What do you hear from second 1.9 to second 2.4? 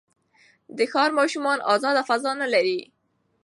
فضا